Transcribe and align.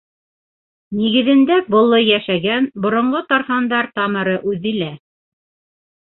Нигеҙендә 0.99 1.57
болло 1.75 1.99
йәшәгән, 2.05 2.67
боронғо 2.85 3.21
тархандар 3.33 3.89
тамыры 3.99 4.33
үҙе 4.53 4.73
лә. 4.79 4.89